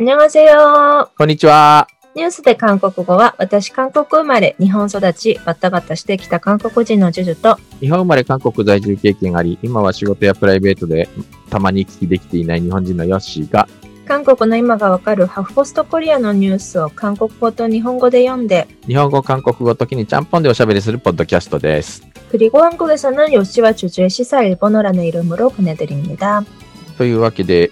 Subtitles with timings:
[0.00, 1.10] 안녕하세요。
[1.16, 1.88] こんにちは。
[2.14, 11.08] ニュースで韓国語は、私韓国生まれ、日本育ち、バタバタしてきた韓国人のジュジュと、日本生まれ韓国在住経験あり、今は仕事やプライベートで
[11.50, 13.68] たまに行き来できていない日本人のヨッシーが、
[14.06, 22.02] 韓国の今がわかるハフポストコリアのニュースを韓国語と日本語で読んで、日本語、韓国語、時にちゃんぽんでおしゃべりするポッドキャストです。
[22.30, 26.42] 그리고 한국에서는 요시와 주주의 시사 일본어라는 이름으로 보내드립니다.
[26.96, 27.70] というわけで、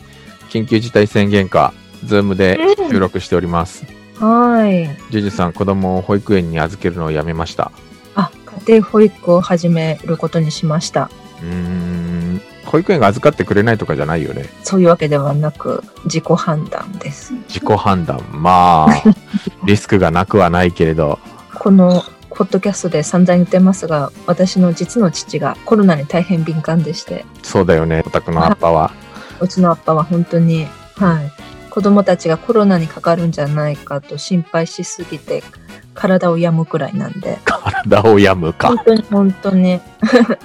[0.50, 1.72] 緊急事態宣言下、
[2.03, 3.85] ズームで収録しております。
[4.19, 4.85] はい。
[5.09, 7.71] ジュジュさん、子供を保育園に預けるのをやめました。
[8.15, 8.31] あ、
[8.67, 11.09] 家庭保育を始めることにしました。
[11.41, 14.45] うーん、保育園が預かってくれないとかじゃないよね。
[14.63, 17.33] そういうわけではなく、自己判断です。
[17.47, 18.21] 自己判断。
[18.31, 19.03] まあ、
[19.65, 21.19] リスクがなくはないけれど、
[21.55, 28.91] このポッドキャストで散々言ってますが、私の実の父がコロナに大変敏感でして、そうだよね、お宅のアッパは。
[29.39, 31.31] うちのアッパは本当に、はい、
[31.71, 35.41] 子供たちがコロナにかかるんじゃないかと心配しすぎて、
[35.93, 38.77] 体を病むくらいなんで、体を病むか本。
[38.85, 39.79] 当に本当に、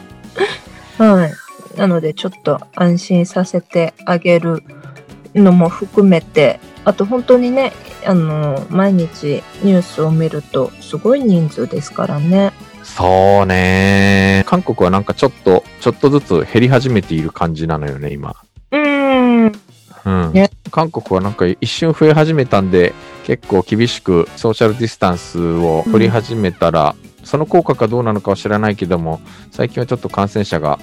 [0.96, 1.32] はい。
[1.76, 4.62] なので、ちょっと安心させてあげる
[5.34, 7.72] のも含めて、あと本当にね、
[8.06, 12.52] あの、毎日ニュースを見ると、すごい人数ですからね。
[12.84, 14.44] そうね。
[14.46, 18.36] 韓国はなんかちょっと、ちょっとずつ減り始めている感じなのよね、今。
[20.06, 20.50] うーん。
[20.70, 30.78] 韓国はなんか一瞬増え始めたんで、結構厳しくソーシャルディスタンスを取り始めたら、その効果かどうなのかは知らないけども、最近はちょっと感染者が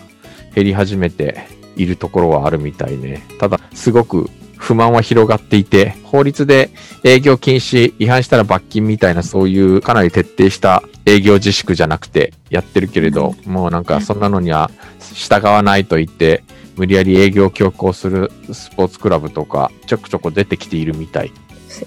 [0.53, 3.25] 減り始めているところはあるみたいね。
[3.39, 6.69] ただ、すごく不満は広がっていて、法律で
[7.03, 14.69] 営業禁止、違反したら罰金みたいなそういうかなり徹底した営業自粛じゃなくてやってるけれど、もうなんかそんなのには
[15.13, 16.43] 従わないと言って、
[16.75, 21.31] 無理やり営業を強行するスポーツクラブとかちょくちょく出てきているみたい。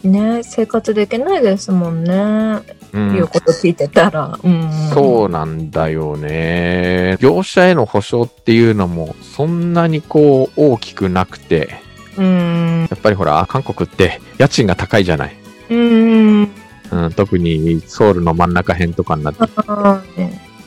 [0.02, 2.60] ね、生活できないですもんね。
[2.92, 4.38] うんいうこと聞いてたら。
[4.42, 4.70] うん。
[4.92, 7.16] そうなんだよね。
[7.20, 11.74] 業者への保証っていうのもそんなにこう大きくなくて、
[12.16, 12.86] うん。
[12.90, 15.36] やっぱりほら、韓国って家賃が高いじゃない。
[15.70, 16.50] うん。
[16.90, 19.40] うん、特にソウルの真ん中辺とかになって、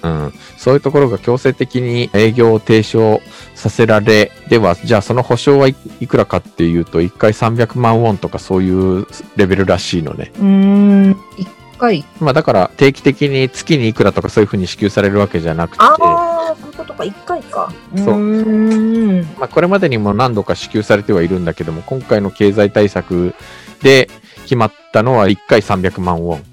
[0.02, 3.22] うん、そういうところが強制的に営業を停止を
[3.56, 10.32] させられ、では、じゃあその保証はいいくらかっていうと、1回300万ウォンとかそういうレベルらしいのね。
[10.40, 11.18] うん。
[11.38, 12.06] 一回。
[12.20, 17.04] まあだから定期的に月にいくらとかそういうふうに支給されるわけじゃなくて、ああ、そういうことか。
[17.04, 17.72] 一回か。
[17.98, 19.22] そううん。
[19.38, 23.34] まあ、これまでにも何度か支給されてはいるんだけども、今回の経済対策
[23.82, 24.10] で
[24.44, 26.44] 決まったのは1回300万ウォン。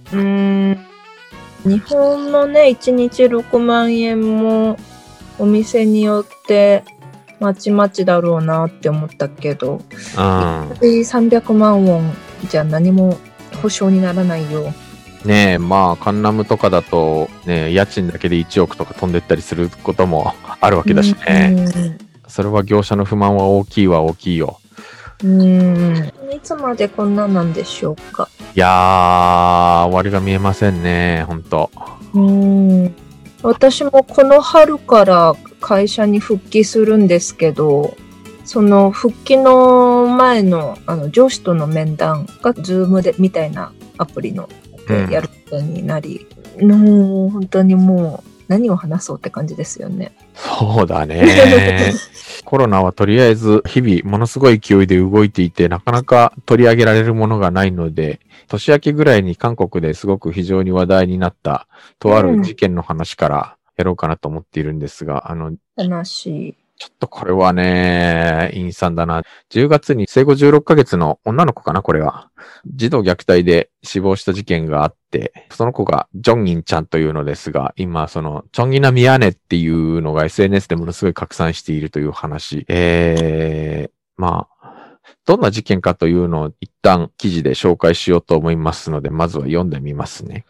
[1.67, 1.73] うん。
[1.73, 4.79] 日本のね、1日6万円も
[5.39, 6.85] お店によって
[7.41, 9.81] まちまちだろうなって思ったけど、うん。
[9.81, 12.15] 300万ウォン
[12.49, 13.19] じゃ何も
[13.63, 14.73] 保証にならないよ。
[15.25, 21.99] ねえ、まあ、カンナムとかだと、ね、家賃だけで1億とか飛んでったりすることも あるわけだしね。
[22.29, 24.61] それは業者の不満は大きいは大きいよ。
[25.25, 25.41] うん。
[25.41, 25.45] う
[26.31, 26.33] ん。
[26.33, 28.29] いつまでこんなんなんでしょうか。
[28.57, 31.71] いやー、終わりが見えませんね、ほんと。
[32.15, 32.95] うん。
[33.43, 37.95] 私もこの春から会社に復帰するんですけど、
[38.47, 44.49] その復帰の前のあの上司との面談が Zoom でみたいなアプリの
[45.11, 46.27] やることになり、
[46.59, 50.13] もう本当にもう何を話そうって感じですよね。
[50.35, 51.93] そうだね。
[52.45, 61.67] コロナはとりあえず日々ものすごい勢いで動いていて、なかなか取り上げられるものがないので、年明けぐらいに韓国ですごく非常に話題になった、
[61.99, 65.53] とある事件の話からやろうかなと思っているんですが、あの、
[65.91, 66.55] 話。
[66.79, 69.23] ちょっとこれはね、陰惨だな。
[69.51, 72.31] 10月に生後16ヶ月の女の子かな、これは。
[72.67, 82.67] 児童虐待で死亡した事件があって、その子がジョンギンちゃんというのですが、今その、チョンギナミヤネっていうのが SNS でものすごい拡散しているという話。
[82.69, 84.57] えー、まあ、
[85.25, 90.45] どんな事件かというのを一旦記事で紹介しようと思いますので、まずは読んでみますね。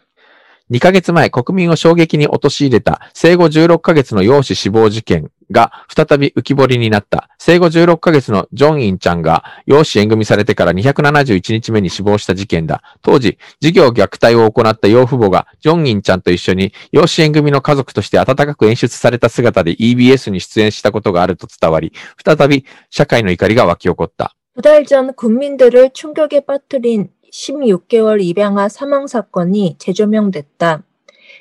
[0.69, 7.28] 2ヶ月前、国民を衝撃に陥れた生後16ヶ月の養子死亡事件が再び浮き彫りになった。
[7.38, 12.82] 生後16ヶ月のジョンインちゃんが養子縁組されてから271日目に死亡した事件だ。
[13.02, 21.92] 当時、事業虐待を行った養父母がジョンインちゃんと一緒に養子縁組の家族として温かく演出された姿で EBS に出演したことがあると伝わり、
[22.24, 24.34] 再び社会の怒りが湧き起こった。
[24.54, 30.82] 두 달 전 국민들을 충격에 빠뜨린 16개월 입양아 사망 사건이 재조명됐다.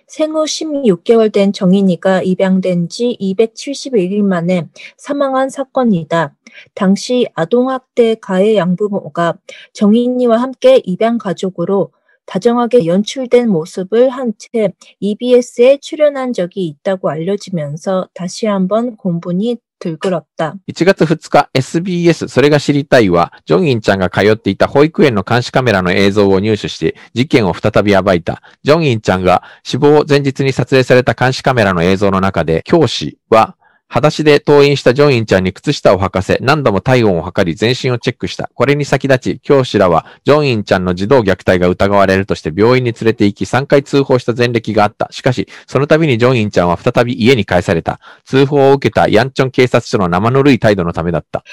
[0.06, 6.34] 생후 16개월 된 정인이가 입양된 지 271일 만에 사망한 사건이다.
[6.74, 9.34] 당시 아동학대 가해 양부모가
[9.72, 11.92] 정인이와 함께 입양 가족으로
[12.26, 20.56] 다정하게 연출된 모습을 한 채 EBS에 출연한 적이 있다고 알려지면서 다시 한번 공분이 というくらった。
[20.68, 28.42] 1月2日、SBS、それが知りたいは、ジョンギンちゃんが通っていた保育園の監視カメラの映像を入手して、事件を再び暴いた。
[28.62, 33.56] ジョンギンちゃんが死亡前日に撮影された監視カメラの映像の中で、教師は、
[33.91, 38.49] 裸足で登院したジョンインちゃんに靴下を履かせ、何度も体温を測り全身をチェックした。
[38.53, 45.09] これに先立ち、教師らは、ジョンインちゃんの児童虐待が疑われるとして病院に連れて行き3回通報した前歴があった。
[45.11, 47.99] しかし、その度にジョンインちゃんは再び家に帰された。
[48.23, 51.43] 通報を受けたヤンチョン警察署の生ぬるい態度のためだった。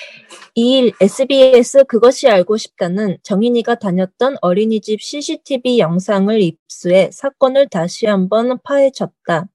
[0.56, 9.49] 2일 SBS 그것이 알고 싶다는 정인이가 다녔던 어린이집 CCTV 영상을 입수해 사건을 다시 한번 파헤쳤다.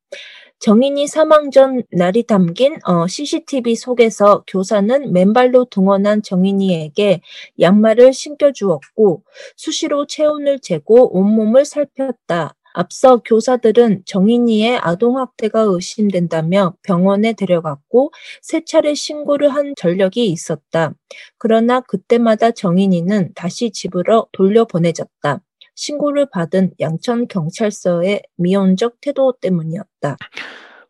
[0.60, 7.20] 정인이 사망 전 날이 담긴 어, CCTV 속에서 교사는 맨발로 등원한 정인이에게
[7.60, 9.22] 양말을 신겨주었고
[9.56, 12.55] 수시로 체온을 재고 온몸을 살폈다.
[12.75, 18.12] 앞서 교사들은 정인이의 아동학대가 의심된다며 병원에 데려갔고
[18.43, 20.93] 세 차례 신고를 한 전력이 있었다.
[21.38, 25.40] 그러나 그때마다 정인이는 다시 집으로 돌려보내졌다.
[25.77, 30.18] 신고를 받은 양천 경찰서의 미온적 태도 때문이었다.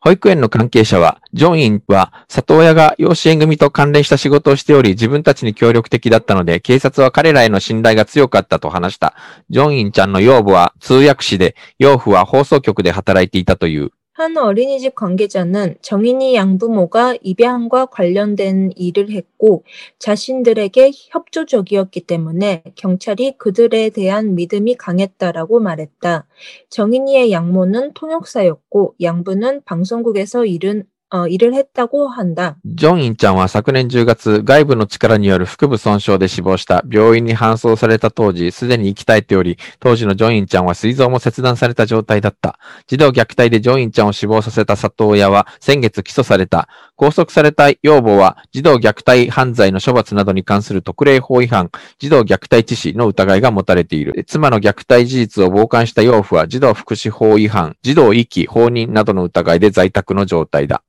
[0.06, 9.16] 保育園の関係者は、ジョンインは里親が養子縁組と関連した仕事をしており、自分たちに協力的だったので、警察は彼らへの信頼が強かったと話した。
[9.50, 13.92] ジョンインちゃんの養母は通訳士で、養父は放送局で働いていたという。
[14.19, 19.63] 한 어린이집 관계자는 정인이 양부모가 입양과 관련된 일을 했고
[20.01, 26.27] 자신들에게 협조적이었기 때문에 경찰이 그들에 대한 믿음이 강했다라고 말했다.
[26.69, 30.98] 정인이의 양모는 통역사였고 양부는 방송국에서 일은 어,
[31.30, 32.58] 일을 했다고 한다.
[32.66, 36.84] ジョンインちゃんは昨年10月、外部の力による腹部損傷で死亡した。
[36.90, 42.58] 病院に搬送された当時、すでに生き絶えており、当時のジョンインちゃんは膵臓も切断された状態だった。
[42.88, 46.68] 児童虐待でジョンインちゃんを死亡させた里親は先月起訴された。
[46.98, 54.24] 拘束された養母は、児童虐待犯罪の処罰などに関する特例法違反、児童虐待致死の疑いが持たれている。
[54.26, 60.82] 妻の虐待事実を傍観した養父は、児童福祉法違反、児童遺棄、放任などの疑いで在宅の状態だ。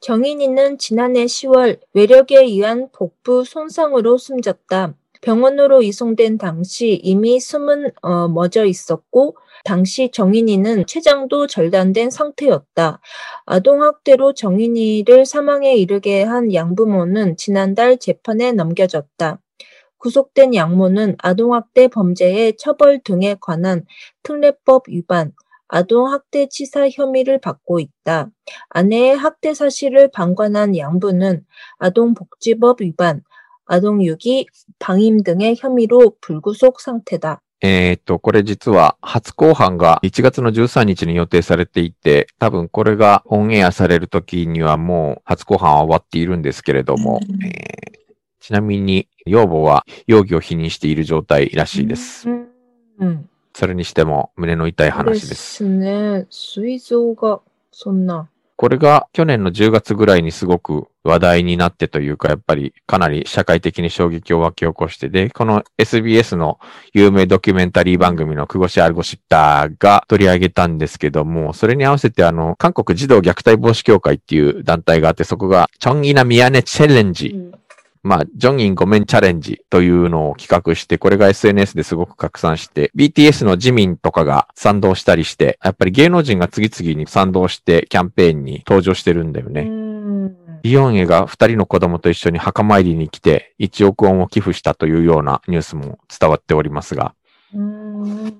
[0.00, 4.94] 정인이는 지난해 10월 외력에 의한 복부 손상으로 숨졌다.
[5.22, 13.00] 병원으로 이송된 당시 이미 숨은 어, 멎어 있었고 당시 정인이는 췌장도 절단된 상태였다.
[13.46, 19.40] 아동학대로 정인이를 사망에 이르게 한 양부모는 지난달 재판에 넘겨졌다.
[19.98, 23.84] 구속된 양모는 아동학대 범죄의 처벌 등에 관한
[24.22, 25.32] 특례법 위반,
[25.67, 28.29] 아동학대치사 혐의를 받고 있다.
[28.69, 31.45] 아내의 학대 사실을 방관한 양부는
[31.79, 33.21] 아동복지법 위반,
[33.65, 34.47] 아동유기,
[34.79, 37.41] 방임 등의 혐의로 불구속 상태다.
[37.63, 47.91] えーっと、これ実は初公判が1月の13日に予定されていて、多分これがオンエアされる時にはもう初公判は終わっているんですけれども、うんえー
[48.43, 52.27] ちなみに養母は容疑を否認している状態らしいです。
[52.27, 52.47] 음,
[52.99, 53.29] 음.
[53.56, 55.64] それにしても胸の痛い話です。
[55.64, 56.26] ね。
[56.28, 57.40] 膵臓が
[57.72, 58.28] そんな。
[58.56, 66.60] これが去年の10月ぐらいにすごく話題になってというか、やっぱりかなり社会的に衝撃を湧き起こして、で、この SBS の
[66.92, 77.34] 有名ドキュメンタリー番組のクゴシアルゴシッターが取り上げたんですけども、それに合わせてあの、韓国児童虐待防止協会っていう団体があって、そこが、チョンギナミヤネチャレンジ
[78.06, 89.62] まあ、ジョンインごめんチャレンジというのを企画して、これが SNS ですごく拡散して、BTS のジミンとかが賛同したりして、やっぱり芸能人が次々に賛同してキャンペーンに登場してるんだよね。
[89.62, 90.36] 음.
[90.62, 97.14] イヨンエが二人の子供と一緒に墓参りに来て1億ウォンを寄付したというようなニュースも伝わっておりますが、
[97.54, 98.32] 음,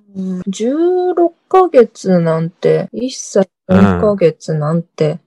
[0.48, 1.14] 16
[1.48, 5.18] ヶ月なんて、1歳4ヶ月なんて。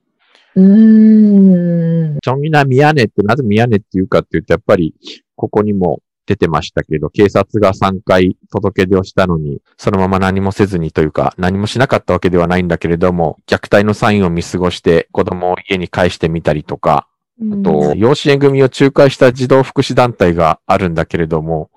[0.56, 1.79] うーん。
[2.22, 4.94] チョンギナミヤネってなぜミヤネっていうかって言うと、やっぱり
[5.36, 17.08] ここにも出てましたけど、警察が3回届け出をしたのに、そのまま何もせずにというか、何もしなかったわけではないんだけれども、虐待のサインを見過ごして子供を家に返してみたりとか、
[17.52, 21.70] あと、養子縁組を仲介した児童福祉団体があるんだけれども、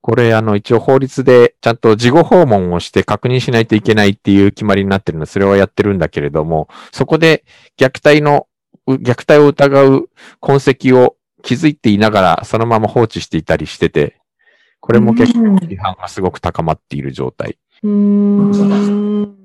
[0.00, 7.44] これ、あの、一応法律でちゃんと事後訪問をして確認しないといけないっていう決まりになってるので、それはやってるんだけれども、そこで
[7.78, 8.49] 虐待の、う
[8.96, 14.20] 虐待を疑う痕跡を気づいていながら、そのまま放置していたりしてて、
[14.80, 17.58] これも結構批判がすごく高まっている状態。
[17.82, 19.36] うーん。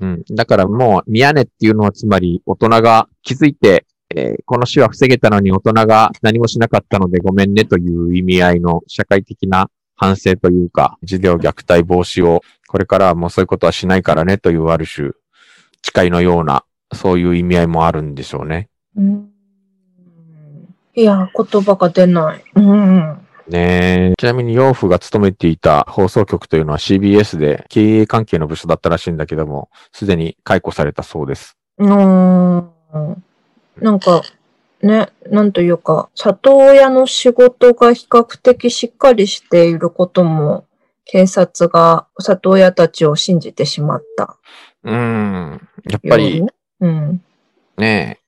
[0.00, 0.24] うん。
[0.30, 15.12] だからもう、宮根っていうのはつまり、大人が気づいてえーこの死は防げたのに大人が何もしなかったのでごめんねという意味合いの社会的な反省というか、児童虐待防止を、これからはもうそういうことはしないからねというある種、
[15.82, 18.68] 誓いのような、そういう意味合いもあるんでしょうね。
[18.96, 19.30] うん
[20.98, 22.42] いや、言葉が出ない。
[22.54, 23.26] うん。
[23.48, 24.14] ねえ。
[24.18, 31.58] ちなみに、養父が勤めていた放送局というのは CBS で経営関係の部署だったらしいんだけども、すでに解雇されたそうです。
[31.76, 32.72] うん。
[33.78, 34.22] なんか、
[34.82, 40.64] ね、なんというか、里親の仕事が比較的しっかりしていることも、
[41.04, 44.38] 警察が里親たちを信じてしまった。
[44.82, 45.68] うーん。
[45.90, 46.42] やっぱり、
[46.80, 47.22] うん。
[47.76, 48.25] ねえ、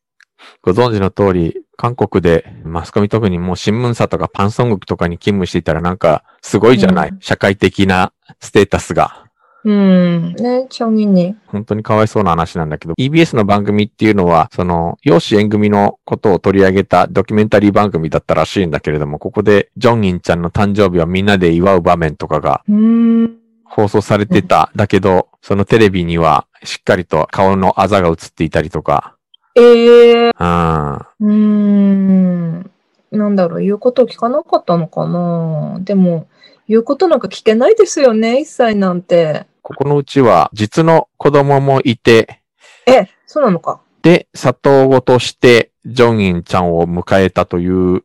[0.62, 9.28] ご存知の通り、韓国でマスコミ特にもう新聞社とかパンソングとかに勤務していたらなんかすごいじゃない、うん社会的なステータスが。
[9.64, 10.35] うん。
[10.35, 11.37] ね、チョンギに。
[11.47, 23.37] 本当にかわいそうな話なんだけど、EBS の番組っていうのは、その、養子縁組のことを取り上げたドキュメンタリー番組だったらしいんだけれども、ここでジョンインちゃんの誕生日をみんなで祝う場面とかがうん。
[23.64, 24.71] 放送されてた。
[24.75, 29.18] だけど、そのテレビにはしっかりと顔のあざが映っていたりとか、
[29.61, 30.95] ええうん。
[30.95, 32.71] うーん。
[33.11, 36.29] なんだろう、言うこと聞かなかったのかなでも、
[36.69, 39.47] 言うことなんか聞けないですよね、一歳なんて。
[39.62, 42.41] ここのうちは実の子供もいて、
[42.87, 43.81] え、そうなのか。
[44.03, 48.05] で、里子としてジョンインちゃんを迎えたという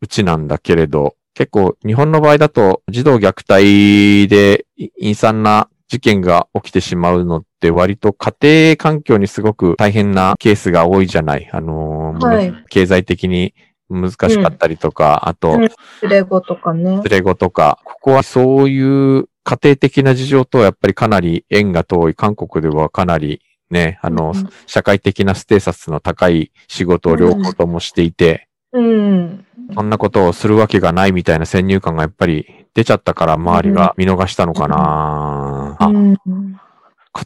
[0.00, 4.66] うちなんだけれど、結構日本の場合だと児童虐待で
[5.00, 11.50] 陰惨な事件が起きてしまうのって割と家庭環境にすごく大変なケースが多いじゃない。
[11.52, 13.54] あのーはい経済的に
[13.88, 15.70] 難しかったりとか、あと、うん連
[16.10, 17.02] れ子とかね連。
[17.02, 18.80] れ子とか、ここはそうい
[19.18, 22.14] う家庭的な事情とはやっぱりかなり縁が遠い。
[22.14, 29.46] 韓国ではかなりね、あの、うん社会的なステータスの高い仕事を両方ともしていて、うん。
[29.74, 36.12] そんなことをするわけがないみたいな先入観がやっぱり出ちゃったから周りが見逃したのかな、あ、うん。
[36.12, 36.56] い言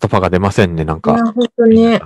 [0.09, 1.33] 葉が出ませんね、なんや、か。
[1.33, 1.97] 本当に。
[1.97, 1.99] い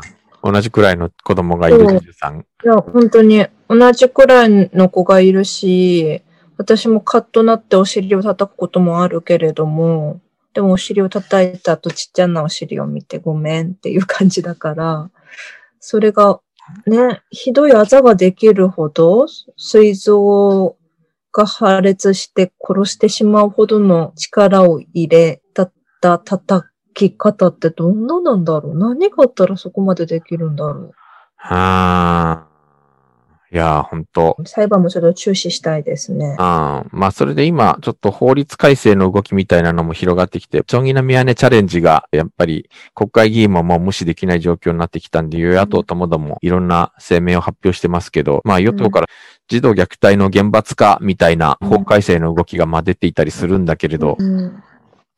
[0.43, 2.45] 同じくらいの子供がいるさん。
[2.65, 6.23] や、本当に、同じくらいの子がいるし、
[6.57, 10.21] 私もカッとなってお尻を叩くこともあるけれども、
[10.55, 15.11] でもお尻を叩いた後ちっちゃなお尻を見てごめんっていう感じだから、
[15.81, 16.41] それが
[16.87, 20.77] ね、ひどいあざができるほど、膵臓
[21.33, 28.75] が破裂して殺してしまうほどの力を入れたった叩き方ってどんななんだろう。
[28.77, 30.93] 何があったらそこまでできるんだろう。
[31.37, 32.48] はあ。
[33.51, 34.37] いやー、ほんと。
[34.39, 36.37] う裁判もちょっと注視したいですね。
[36.39, 49.07] あまあ、それで今、ちょっと法律改正の動きみたいなのも広がってきて、チョンギナミヤネチャレンジが、やっぱり国会議員ももう無視できない状況になってきたんで、与野党ともどもいろんな声明を発表してますけど、まあ、与党から
[49.49, 54.63] 児童虐待の厳罰化みたいな法改正の動きがまあ出ていたりするんだけれど、うん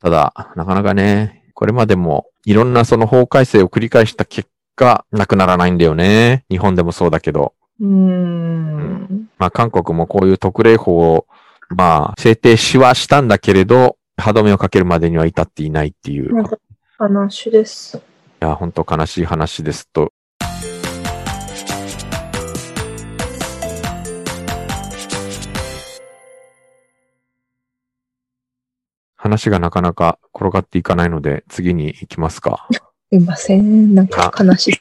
[0.01, 6.43] ただ、なかなかね、これまでもいろんなその法改正を繰り返した結果、なくならないんだよね。
[6.49, 7.53] 日本でもそうだけど。
[7.81, 9.29] うーん。
[9.37, 11.27] まあ、韓国もこういう特例法を、
[11.69, 16.31] まあ、制定しはしたんだけれど、歯止めをかけるまでには至っていないっていう。
[16.31, 16.57] いなんか
[16.97, 18.01] 話です。
[18.41, 20.11] や、本当悲しい話ですと。
[29.15, 32.67] 話がなかなか転がっていかないので、次に行きますか。
[32.71, 32.81] す
[33.15, 33.93] いません。
[33.93, 34.73] なんか悲しい。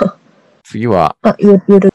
[0.64, 1.92] 次は、あ、ゆ、ゆるん、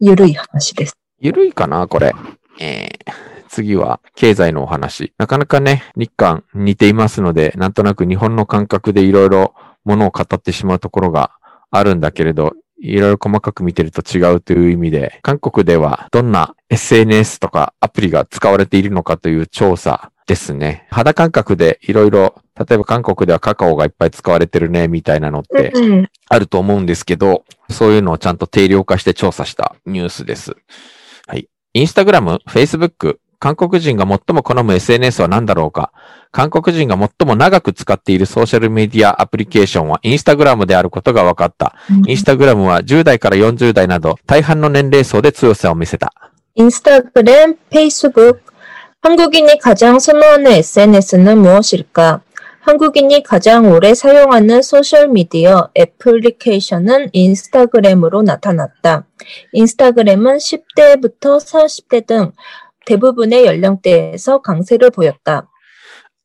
[0.00, 0.96] ゆるい話です。
[1.18, 2.14] ゆるいかな、これ。
[2.60, 3.12] えー、
[3.48, 5.12] 次は、経済のお話。
[5.18, 9.54] なかなかね、日韓似ていますので、なんとなく日本の感覚でいろいろ
[9.84, 11.32] ものを語ってしまうところが
[11.70, 20.86] あるんだけれど、いろいろ細かく見てると違うという意味で、韓国ではどんな SNS とかアプリが使われているのかという調査ですね。
[20.90, 25.72] 肌感覚でいろいろ、例えば韓国ではカカオがいっぱい使われてるね、みたいなのって
[26.28, 30.56] あると思うんですけど、そういうのをちゃんと定量化して調査したニュースです。
[31.26, 31.48] はい。
[31.74, 35.92] インスタグラム、フェイスブック、韓国人が最も好む SNS は何だろうか？
[36.32, 41.76] 韓国人が最も長く使っているソーシャルメディアアプリケーションはインスタグラムであることが分かった。
[42.06, 46.14] インスタグラムは10代から40代など大半の年齢層で強さを見せた。
[46.54, 48.45] インスタグラム、フェイスブック、
[49.06, 52.22] 한국인이 가장 선호하는 SNS는 무엇일까?
[52.58, 59.06] 한국인이 가장 오래 사용하는 소셜미디어 애플리케이션은 인스타그램으로 나타났다.
[59.52, 62.32] 인스타그램은 10대부터 40대 등
[62.84, 65.48] 대부분의 연령대에서 강세를 보였다.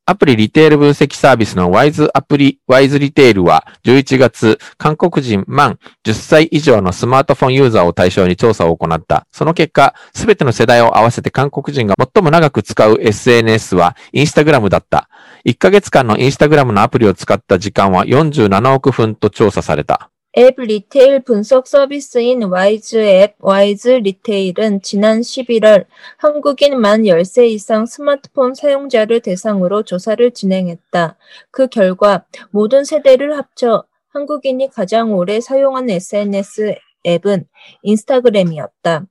[0.06, 9.28] アプリリテール分析サービスの Wise アプリ Wise リテールは11月、韓国人満10歳以上のスマートフォンユーザーを対象に調査を行った。
[9.32, 15.08] その結果、すべての世代を合わせて韓国人が最も長く使う SNS は Instagram だった。
[15.46, 20.11] 1ヶ月間の Instagram のアプリを使った時間は47億分と調査された。
[20.38, 25.86] 앱 리테일 분석 서비스인 와이즈 앱 와이즈 리테일은 지난 11월
[26.18, 31.18] 한국인 만 10세 이상 스마트폰 사용자를 대상으로 조사를 진행했다.
[31.52, 33.84] 그 결과 모든 세대를 합쳐
[34.14, 37.46] 한국인이 가장 오래 사용한 SNS 앱은
[37.84, 39.06] 인스타그램이었다.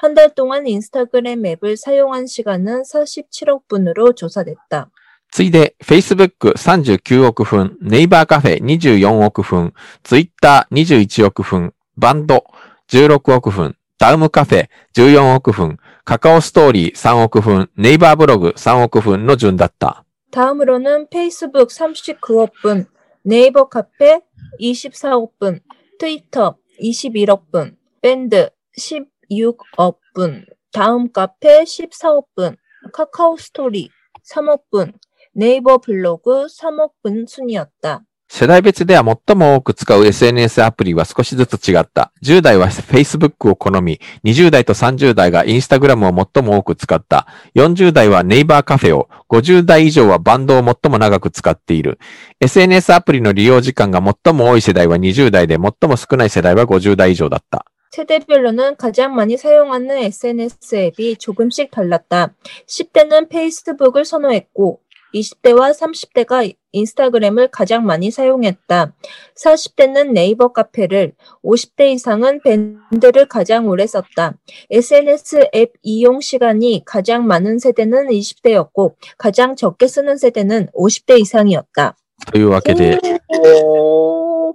[0.00, 4.90] 한 달 동안 인스타그램 앱을 사용한 시간은 47억 분으로 조사됐다.
[5.31, 12.43] ついで、Facebook 39億分、ネイバーカフェ24億分、Twitter 21億分、バンド
[12.89, 20.03] 16億分、ダウムカフェ14億分、カカオストーリー3億分、ネイバーブログ3億分の順だった。
[20.33, 22.87] 다음으로는 페이스북 39억 분,
[23.23, 24.21] 네이버 카페
[24.59, 25.59] 24억 분,
[25.99, 32.57] 트위터 21억 분, 밴드 16억 분, 다음 카페 14억 분,
[32.91, 33.91] 카카오 스토리
[34.25, 34.93] 3억 분,
[35.33, 38.03] 네이버 블로그 3억 분 순이었다.
[38.35, 42.11] 世代別では最も多く使う SNS アプリは少しずつ違った。
[42.23, 47.27] 10代は Facebook を好み、20代と30代が Instagram を最も多く使った。
[47.53, 51.99] 40代はネイバーカフェを、50代以上はバンドを最も長く使っている。
[52.39, 57.65] SNS アプリの利用時間が最も多い世代は20代で、最も少ない世代は50代以上だった。
[57.91, 62.33] 세대별로는 가장 많이 사용하는 SNS 앱이 조금씩 달랐다.
[62.65, 64.79] 10대는 페이스북을 선호했고,
[65.14, 68.94] 20대와 30대가 인스타그램을 가장 많이 사용했다.
[69.36, 71.12] 40대는 네이버 카페를,
[71.42, 74.36] 50대 이상은 밴드를 가장 오래 썼다.
[74.70, 81.96] SNS 앱 이용 시간이 가장 많은 세대는 20대였고, 가장 적게 쓰는 세대는 50대 이상이었다.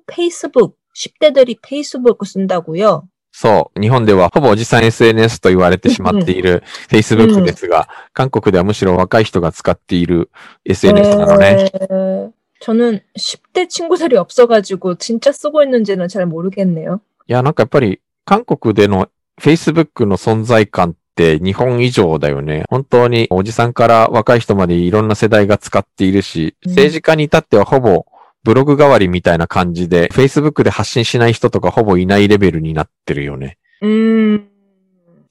[0.06, 3.08] 페이스북, 10대들이 페이스북을 쓴다고요?
[3.33, 10.31] そう、日本ではほぼおじさん SNS と言われてしまっている Facebook ですが、韓国ではむしろ若い人が使っている
[10.65, 11.71] SNS なのね。
[11.73, 17.01] 에, 저는 10대 친구들이 없어가지고 진짜 쓰고 있는지는 잘 모르겠네요.
[17.29, 19.09] いや、なんかやっぱり韓国での
[19.41, 22.65] Facebook の存在感って日本以上だよね。
[22.69, 28.07] 本当におじさんから若い人までいろんな世代が使っているし、うん政治家に至ってはほぼ
[28.44, 33.58] ブログ代わりみたいな感じで、Facebook で発信しない人とかほぼいないレベルになってるよね。
[33.82, 34.48] うん。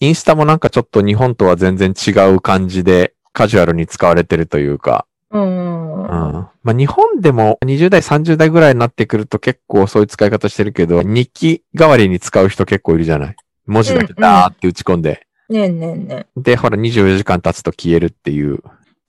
[0.00, 5.06] インスタもなんかちょっと日本とは全然違う感じで、カジュアルに使われてるというか。
[5.30, 6.02] うん。
[6.02, 6.08] うん。
[6.08, 13.36] まあ、日本でも20代、30代ぐらいになってくると結構そういう使い方してるけど、日記代わりに使う人結構いるじゃない？
[13.66, 15.26] 文字だけダーって打ち込んで。
[15.48, 16.40] うんうん、ねえねえねえ。
[16.40, 18.58] で、ほら24時間経つと消えるっていう。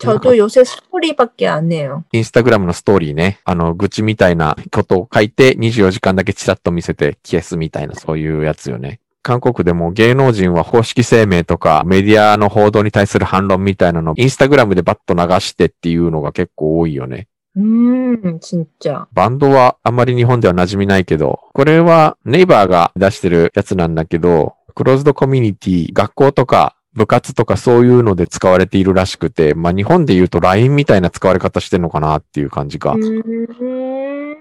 [0.03, 2.05] 저도 요새 스토리밖에 안 해요.
[2.13, 3.41] インスタグラムのストーリーね。
[3.45, 9.01] あの、愚痴みたいなことを書いて24時間だけチラッと見せて消すみたいなそういうやつよね。
[9.23, 17.27] 韓国でも芸能人は公式声明とかメディアの報道に対する反論みたいなのをインスタグラムでバッと流してっていうのが結構多いよね。
[17.57, 19.07] 음, 진짜.
[19.13, 32.93] バンドはあんまり日本では馴染みないけど、これはネイバーが出してるやつなんだけど、クローズドコミュニティ、学校とか 部活とかそういうので使われているらしくて、まあ日本で言うと LINE みたいな使われ方してるのかなっていう感じか。
[32.95, 34.35] 음,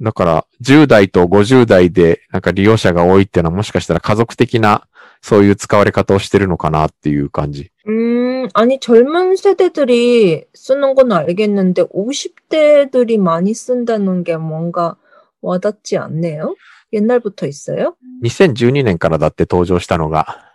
[0.00, 4.88] だから10代と50代でなんか利用者が多いっていうのはもしかしたら家族的な
[5.20, 7.70] そういう使われ方をしてるのかなっていう感じ。
[7.86, 14.96] 음, 아니, 젊은 세대들이 쓰는 건 알겠는데, 50대들이 많이 쓴다는 게 뭔가
[15.42, 16.54] 와닿지 않네요?
[16.92, 17.94] 옛날부터 있어요?
[18.24, 20.45] 2012年からだって登場したのが。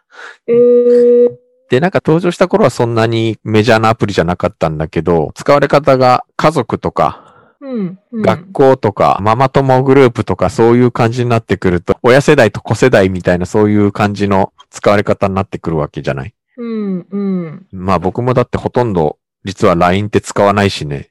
[0.48, 1.30] 에,
[1.70, 7.24] で、なんか登場した頃はそんなにメジャーなアプリじゃなかったんだけど、使われ方が家族とか、
[7.62, 8.22] 음, 음.
[8.22, 17.66] 学校とか、ママ友グループとかそういう感じになってくると、親世代と子世代みたいなそういう感じの使われ方になってくるわけじゃない 음, 음.
[17.72, 21.10] まあ僕もだってほとんど実は LINE って使わないしね。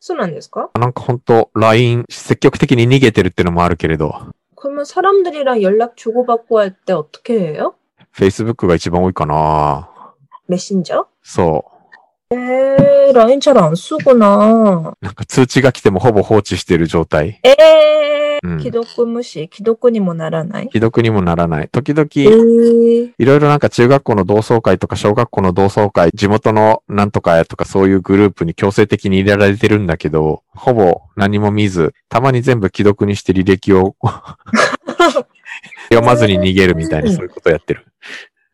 [0.00, 4.14] そうなんですかなんかほんと LINE 積極的に逃げてるってのもあるけれど、
[4.54, 7.74] 그러면 사람들이랑 연락 주고받고 할 때 어떻게 해요?
[8.14, 9.90] Facebook が一番多いかな
[10.48, 11.06] 메신저?
[11.22, 11.64] そ
[12.32, 14.94] 에, 라인 잘 안 쓰구나.
[15.00, 15.04] う。
[15.04, 17.40] なんか通知が来てもほぼ放置してる状態。
[17.44, 18.58] 에, 음.
[18.58, 20.68] 기독교 무시, 기독교니 뭐 나라나이?
[20.72, 21.68] 既読にもならない。
[21.68, 33.94] 時々、 에, いろいろなんか中学校の同窓会とか小学校の同窓会、地元のなんとかやとかそういうグループに強制的に入れられてるんだけど、ほぼ何も見ず、たまに全部既読にして履歴を
[35.90, 37.84] 読まずに逃げるみたいなそういうことやってる。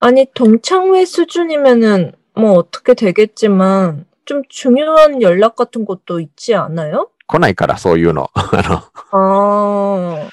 [0.01, 7.09] 아니, 동창회 수준이면은 뭐 어떻게 되겠지만, 좀 중요한 연락 같은 것도 있지 않아요?
[7.29, 8.29] 来ないから、そういうの。
[8.35, 10.29] あ 아, の、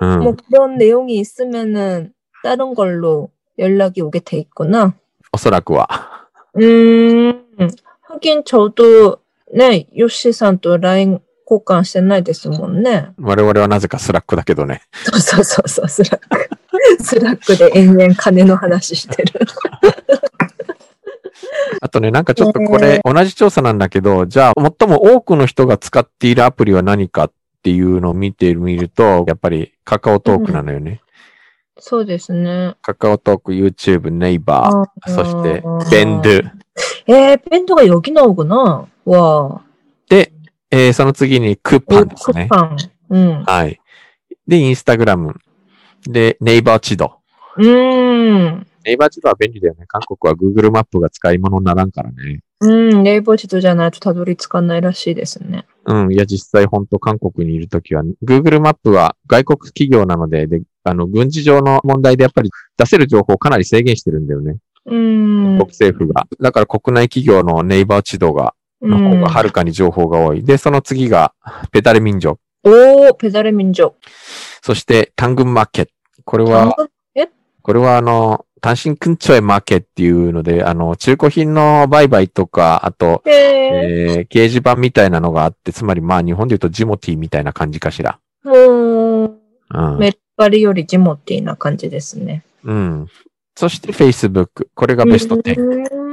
[0.00, 0.20] うん。
[0.20, 4.94] 뭐 그런 내용이 있으면은 다른 걸로 연락이 오게 돼 있구나.
[5.32, 5.88] おそらくは。
[6.60, 7.42] 음,
[8.02, 9.18] 하긴 저도
[9.54, 11.20] 네, 요시산도 라인
[11.51, 13.11] 交換してないですもんね。
[13.19, 14.83] 我々はなぜかスラックだけどね。
[15.03, 19.41] そうそうそう、 Slack。Slack で延々金の話してる。
[21.81, 27.31] あとね、なんかちょっとこれ、同じ調査なんだけど、じゃあ、最も多くの人が使っているアプリは何かっ
[27.63, 31.01] ていうのを見てみると、やっぱり KakaoTalk なのよね。
[31.75, 32.75] うん、そうですね。
[32.81, 36.49] KakaoTalk、YouTube、NAVER、そして、 BAND。
[37.07, 39.70] えー、 BAND が良きなのかなわあ。
[40.71, 42.47] えー、その次にクッパンですね。
[42.49, 42.77] クッパン。
[43.09, 43.43] うん。
[43.43, 43.79] はい。
[44.47, 45.35] で、インスタグラム。
[46.03, 47.19] で、ネイバーチド。
[47.57, 48.65] うん。
[48.83, 49.85] ネイバーチドは便利だよね。
[49.87, 52.39] 韓国は Google マップが使い物にならんからね。
[52.61, 55.65] うん、ネイバーチドじゃないとたどり着かないらしいですね。
[55.85, 64.57] うん、いや、実際本当韓国にいるときは、Google マップは外国企業なので、で、あの、軍事上の問題でやっぱり出せる情報をかなり制限してるんだよね。
[64.85, 65.57] うん。
[65.57, 66.27] 国政府が。
[66.39, 70.43] だから国内企業のネイバーチドがの方がはるかに情報が多い。
[70.43, 71.33] で、その次が、
[71.71, 72.39] ペダレ民族。
[72.63, 73.95] おー、ペダレ民族。
[74.61, 75.91] そして、単軍マーケット。
[76.23, 76.75] これは、
[77.15, 77.27] え？
[77.61, 88.19] これはあの、単身くんちょいマーケットっていうので、あの、中古品の売買とか、あと、えー、掲示板みたいなのがあって、つまりまあ日本で言うとジモティみたいな感じかしら。
[88.43, 89.31] うん。
[89.97, 92.43] メッパリよりジモティな感じですね。
[92.63, 93.07] うん。
[93.55, 94.67] そして Facebook。
[94.75, 96.10] これがベスト10。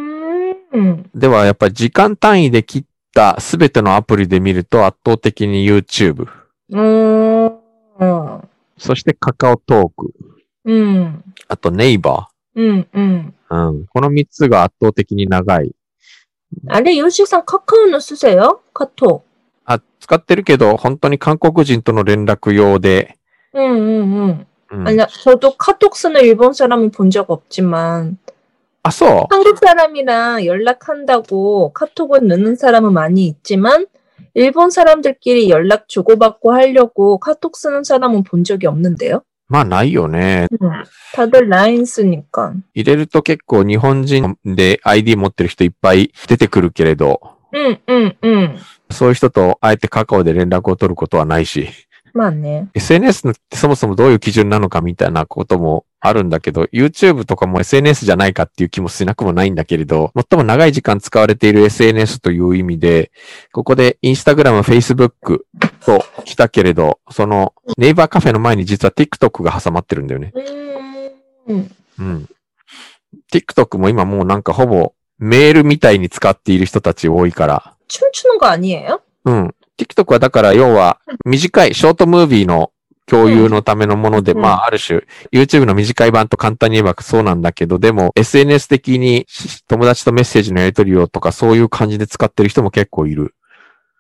[0.72, 1.10] うん。
[1.16, 2.84] では、やっぱり時間単位で切っ
[3.14, 6.28] たすべてのアプリで見ると圧倒的に YouTube。
[6.70, 7.54] うん。
[8.78, 10.14] そしてカカオトーク。
[10.66, 11.24] うん。
[11.48, 12.88] あとネイバうん。
[12.94, 13.34] うん。
[13.50, 13.70] ー。
[13.70, 13.86] うん。
[13.88, 15.74] この3つが圧倒的に長い。
[16.68, 19.24] 아래 요시さんカカオの쓰세요カト
[19.66, 23.18] あ、使ってるけど、本当に韓国人との連絡用で。
[23.56, 24.46] 응, 응, 응.
[24.72, 28.18] うん、 아니, 저도 카톡 쓰는 일본 사람은 본 적 없지만,
[28.84, 29.28] あ、そう。
[29.30, 33.86] 한국 사람이랑 연락한다고 카톡을 넣는 사람은 많이 있지만,
[34.34, 39.22] 일본 사람들끼리 연락 주고받고 하려고 카톡 쓰는 사람은 본 적이 없는데요?
[39.48, 40.48] まあないよね。
[40.62, 40.70] 응.
[41.14, 42.54] 다들 라인 쓰니까.
[42.74, 47.20] 入れると結構日本人で ID 持ってる人いっぱい出てくるけれど、
[47.54, 48.58] 응, 응, 응.
[48.90, 51.70] そういう人とあえてカカオで連絡を取ることはないし。
[52.14, 52.68] 맞네.
[52.76, 63.12] SNS ってそもそもどういう基準なのかみたいなこともあるんだけど、YouTube とかも SNS じゃないかっていう気もしなくもないんだけれど、最も長い時間使われている SNS という意味で、
[63.52, 65.40] ここで Instagram、Facebook
[65.86, 70.34] と来たけれど、そのネイバーカフェの前に実は TikTok が挟まってるんだよね。
[71.50, 72.30] 음, うん。
[73.34, 79.02] TikTok も今もうなんかほぼメールみたいに使っている人たち多いから、 춤추는 거 아니에요?
[79.26, 79.56] うん。
[79.78, 82.72] TikTok はだから要は短いショートムービーの
[83.06, 85.02] 共有のためのもので、うんまあある種
[85.34, 89.26] YouTube の短い版と簡単に言えばそうなんだけど、でも SNS 的に
[89.68, 93.36] 友達とメッセージのやり取りをとかそういう感じで使ってる人も結構いる。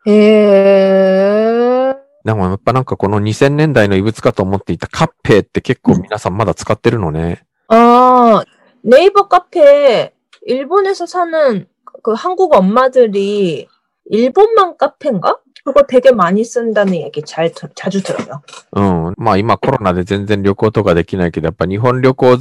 [0.05, 7.45] 에, でもやっぱなんかこの2000年代の異物かと思っていたカッペイって結構皆さんまだ使ってるのね。
[7.67, 8.43] 아,
[8.83, 10.13] 네이버 카페,
[10.45, 11.65] 일본에서 사는
[12.03, 13.67] 그 한국 엄마들이
[14.09, 15.37] 일본만 카페인가?
[15.65, 18.41] 그거 되게 많이 쓴다는 얘기 잘, 들- 자주 들어요.
[18.73, 19.13] うん。
[19.17, 22.37] まあ今コロナで全然旅行とかできないけど、やっぱ日本旅行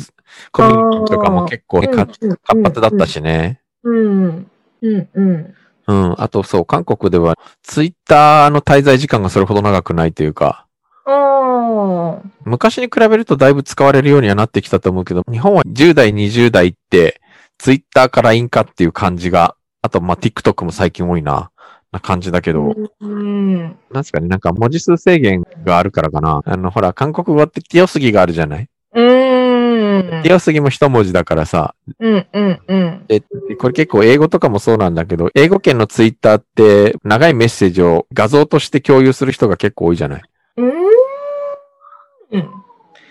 [0.50, 3.60] コミュニティとかも結構か 음, 活発だったしね。
[3.86, 4.46] 음,
[4.82, 5.54] 음, 음.
[5.86, 6.14] うん。
[6.18, 10.66] あとそう、韓国ではツイッターの滞在時間がそれほど長くないというか、
[11.06, 17.20] 어, 昔に比べるとだいぶ使われるようにはなってきたと思うけど、日本は10代、20代って
[17.58, 21.50] ツイッターか LINE かっていう感じが、あとまあ TikTok も最近多いな、
[21.91, 23.77] な感じだけど、うん。
[23.91, 26.41] なんすかね、なんか文字数制限があるからかな。
[26.45, 28.67] あの、ほら、韓国語ってテすオスギがあるじゃない？
[28.93, 30.21] うん。
[30.23, 31.75] テすオスギも一文字だからさ。
[31.99, 33.05] うんうんうん。
[33.07, 33.21] で、
[33.57, 40.21] これ結構英語とかもそうなんだけど、英語圏のツイッターって長いメッセージを画像として共有する人が結構多いじゃない？
[40.57, 40.73] うん。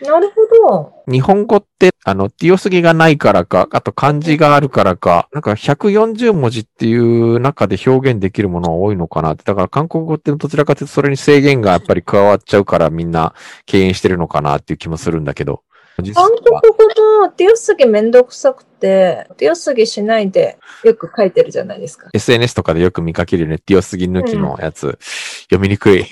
[0.02, 0.92] なるほど。
[1.10, 9.42] 日本語ってあの、強すぎがないからか、あと漢字があるからか、なんか140文字っていう中で表現できるものが多いのかなって。
[9.42, 15.64] だから韓国語ってどちらかというとそれに制限がやっぱり加わっちゃうからみんな敬遠してるのかなっていう気もするんだけど。
[15.96, 16.60] 韓国語
[16.94, 22.08] と強すぎめんどくさくて、強すぎしないでよく書いてるじゃないですか。
[22.12, 23.58] SNS とかでよく見かけるね。
[23.58, 24.98] 強すぎ抜きのやつ、うん、
[25.46, 26.04] 読みにくい。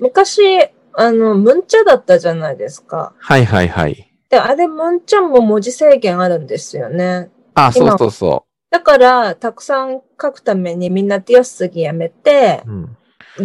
[0.00, 0.40] 昔、
[0.94, 3.12] あの、文茶だったじゃないですか。
[3.20, 4.07] はいはいはい。
[4.28, 7.30] で、あれ文茶も文字制限あるんですよね。
[7.54, 12.96] あ、そうそうそだから、たくさん書くためにみんなティアスギやめて、うん。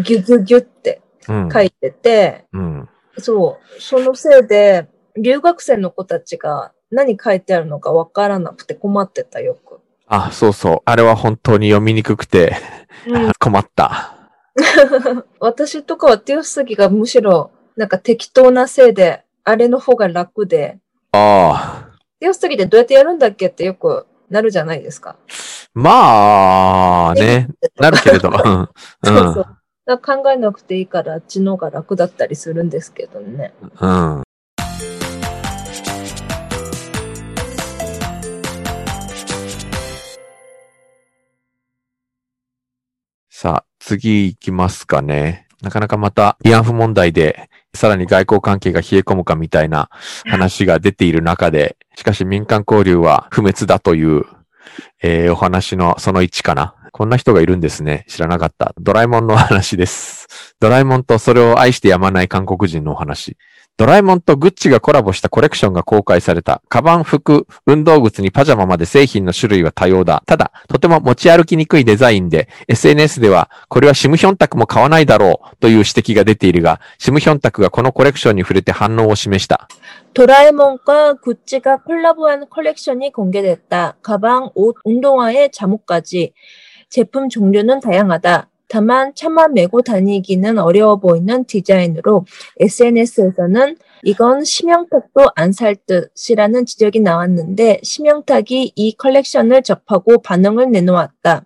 [0.03, 1.49] ギュギュギュってうん。
[1.51, 2.89] 書いてて、うん。
[3.17, 9.79] そう、そのせいで、留学生の子たちが何書いてあるのかわからなくて困ってたよく。
[10.07, 10.81] あ、そうそう。
[10.85, 12.57] あれは本当に読みにくくて
[13.07, 14.17] うん、 困った。
[15.39, 20.79] 私とかはティアスギがむしろなんか適当なせいで、あれの方が楽で、
[21.11, 21.99] ああ。
[22.21, 25.17] ティアスギでどうやってやるんだっけってよくなるじゃないですか。
[25.73, 27.49] まあ、ね。
[27.77, 28.29] なるけれど。
[28.31, 28.69] うん。
[29.03, 29.97] そうそう。
[29.97, 33.53] 考えなくていいからあっちの方が楽だったりするんですけどね。
[33.81, 34.17] うん。
[34.17, 34.23] うん。
[43.29, 45.49] さあ、次行きますかね。
[45.63, 49.89] なかなかまた慰安婦問題で、さらに外交関係が冷え込むかみたいな
[50.25, 54.25] 話が出ている中で、しかし民間交流は不滅だという、
[55.01, 56.75] えーお話のその1かな。
[56.91, 58.05] こんな人がいるんですね。
[58.07, 58.73] 知らなかった。
[58.77, 60.27] ドラえもんの話です。
[60.59, 63.37] ドラえもんとそれを愛してやまない韓国人のお話。
[63.78, 66.62] ドラえもんとグッチがコラボしたコレクションが公開された。
[66.68, 70.24] カバン、服、運動靴にパジャマまで製品の種類は多様だ。
[70.26, 79.68] ただ、とても持ち歩きにくいデザインで、SNS では、これはシムヒョンタクも買わないだろうという指摘が出ているが、シムヒョンタクがこのコレクションに触れて反応を示した。
[80.14, 83.98] 도라에몽과 구찌가 콜라보한 컬렉션이 공개됐다.
[84.02, 86.32] 가방, 옷, 운동화의 잠옷까지.
[86.88, 88.48] 제품 종류는 다양하다.
[88.72, 92.26] 다만 차마 메고 다니기는 어려워 보이는 디자인으로
[92.60, 101.44] SNS에서는 이건 심영탁도 안 살 듯이라는 지적이 나왔는데 심영탁이 이 컬렉션을 접하고 반응을 내놓았다.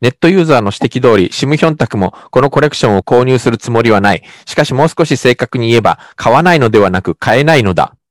[0.00, 4.22] ネットユーザーの指摘通り、シムヒョンタクもこのコレクションを購入するつもりはない。
[4.44, 7.94] しかしもう少し正確に言えば、買わないのではなく買えないのだ。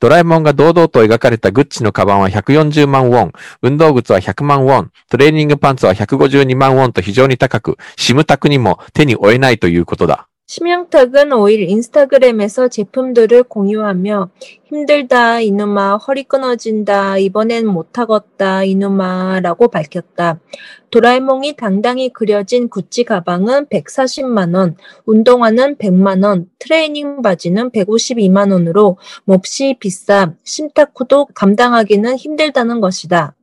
[0.00, 10.28] ドラえもんが堂々と描かれたグッチのカバンは140万ウォン、運動靴は100万ウォン、トレーニングパンツは152万ウォンと非常に高く、シムタクにも手に負えないということだ。
[10.46, 14.28] 심영탁은 5일 인스타그램에서 제품들을 공유하며
[14.64, 15.96] 힘들다 이놈아.
[15.96, 17.16] 허리 끊어진다.
[17.16, 18.64] 이번엔 못하겠다.
[18.64, 19.40] 이놈아.
[19.40, 20.40] 라고 밝혔다.
[20.90, 24.76] 도라에몽이 당당히 그려진 구찌 가방은 140만원,
[25.06, 30.34] 운동화는 100만원, 트레이닝 바지는 152만원으로 몹시 비싸.
[30.44, 33.34] 심타쿠도 감당하기는 힘들다는 것이다.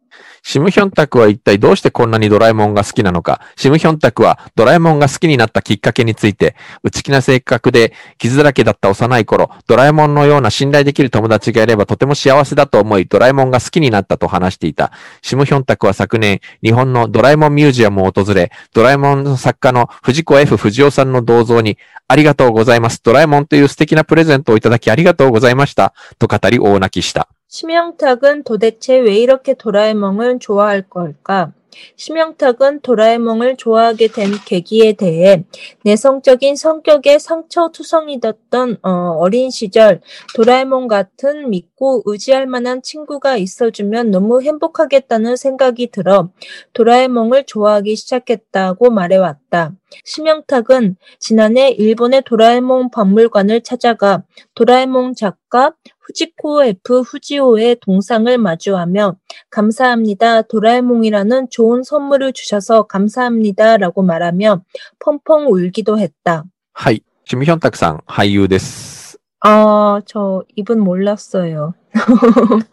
[0.43, 3.41] シムヒョンタクは一体どうしてこんなにドラえもんが好きなのか。
[3.55, 14.91] シムヒョンタクはドラえもんが好きになったきっかけについて、内気な性格で傷だらけだった幼い頃、ドラえもんのような信頼できる友達がいればとても幸せだと思い、ドラえもんが好きになったと話していた。
[15.21, 21.77] シムヒョンタクは昨年、日本のドラえもんミュージアムを訪れ、ドラえもんの作家の藤子 F 不二雄さんの銅像に、
[22.07, 23.01] ありがとうございます。
[23.03, 25.93] ドラえもんという素敵なプレゼントをいただきありがとうございました。
[26.19, 27.29] と語り大泣きした。
[27.51, 31.51] 심영탁은 도대체 왜 이렇게 도라에몽을 좋아할 걸까?
[31.97, 35.43] 심영탁은 도라에몽을 좋아하게 된 계기에 대해
[35.83, 39.99] 내성적인 성격의 상처투성이었던 어, 어린 시절
[40.33, 46.29] 도라에몽 같은 믿고 의지할 만한 친구가 있어주면 너무 행복하겠다는 생각이 들어
[46.71, 49.73] 도라에몽을 좋아하기 시작했다고 말해왔다.
[50.04, 54.22] 심영탁은 지난해 일본의 도라에몽 박물관을 찾아가
[54.54, 59.16] 도라에몽 작가 후지코 F 후지오의 동상을 마주하며
[59.50, 60.42] 감사합니다.
[60.42, 64.62] 도라에몽이라는 좋은 선물을 주셔서 감사합니다라고 말하며
[65.00, 66.44] 펑펑 울기도 했다.
[66.72, 67.02] はい。
[67.24, 69.18] シムヒョンタクさん、俳優です。
[69.40, 71.74] 아, 저 이분 몰랐어요.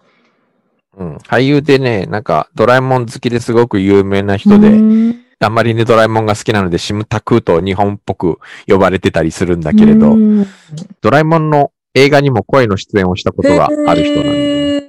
[0.95, 1.17] うん。
[1.27, 10.16] 俳優でね、なんか、ドラえもん好きですごく有名な人で、 음, あんまりね、ドラえもんが好きなので、シムタクと日本っぽく呼ばれてたりするんだけれど、
[11.00, 14.88] ドラえもんの映画にも声の出演をしたことがある人なんで。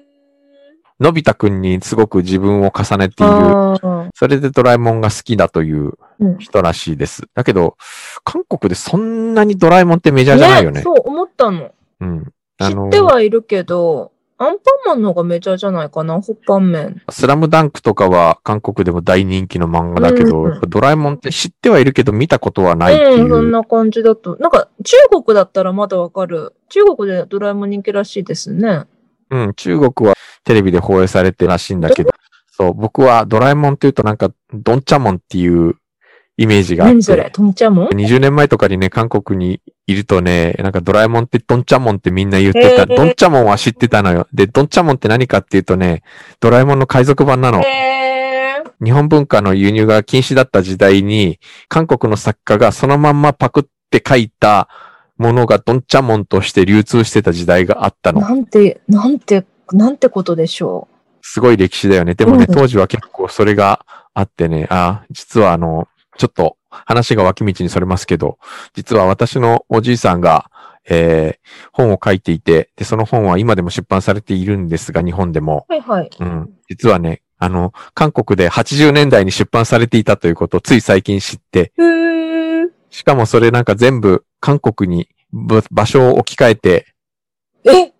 [0.99, 4.11] のび太くんにすごく自分を重ねている。
[4.15, 5.93] それでドラえもんが好きだという
[6.39, 7.23] 人らしいです。
[7.23, 7.77] うん、だけど、
[8.25, 10.79] 韓国でそんなにドラえもんってメジャーじゃないよね。
[10.79, 11.71] ねそう思ったの。
[12.01, 12.25] うん。
[12.59, 17.01] 知ってはいるけど、アンパンマンの方がメジャーじゃないかな、ホッパンメン。
[17.09, 23.23] スラムダンクとかは韓国でも大人気の漫画だけど、うんドラえもんって知ってはいるけど見たことはないっていう。
[23.23, 24.37] うん、そんな感じだと。
[24.37, 26.53] なんか、中国だったらまだわかる。
[26.69, 28.85] 中国でドラえもん人気らしいですね。
[29.29, 32.11] うん、中国はテレビで放映されてるらしいんだけど、
[32.49, 35.75] そう、僕はドラえもんって言うとなんか、ドンチャモンっていう
[36.41, 37.25] イメージがあっ何それ？
[37.25, 37.31] て。
[37.31, 42.85] とんちゃもん20年前とかにね、韓国にいるとね、なんかドラえもんってドンチャモンってみんな言ってた。
[42.85, 44.25] ドンチャモンは知ってたのよ。
[44.33, 46.01] で、ドンチャモンって何かっていうとね、
[46.39, 47.61] ドラえもんの海賊版なの。
[48.81, 54.69] 日本文化の輸入が禁止だった時代に、韓国の作家がそのまんまパクって書いた
[55.17, 58.21] ものがドンチャモンとして流通してた時代があったの。
[58.21, 60.87] なんて、なんて、なんてことでしょ
[61.21, 62.15] すごい歴史だよね。
[62.15, 68.37] でもね、うん当時は結構それがあってね、あ、実はあの、ちょっと話が脇道にそれますけど、
[68.73, 70.51] 実は私のおじいさんが、
[70.89, 75.65] えー本を書いていて、で、その本は今でも出版されているんですが、日本でも。
[75.69, 75.73] う。
[75.73, 76.09] はいはい。
[76.19, 76.49] うん。
[76.67, 81.71] 実はね、あの、韓国で80年代に出版されていたということをつい最近知って、
[82.89, 86.87] しかもそれなんか全部韓国にぶ場所を置き換えて、
[87.63, 87.93] え？